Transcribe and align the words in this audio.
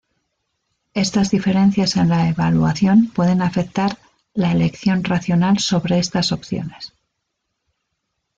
Estas 0.95 1.29
diferencias 1.29 1.95
en 1.95 2.09
la 2.09 2.27
evaluación 2.27 3.09
pueden 3.13 3.43
afectar 3.43 3.99
la 4.33 4.51
elección 4.51 5.03
racional 5.03 5.59
sobre 5.59 5.99
estas 5.99 6.31
opciones. 6.31 6.93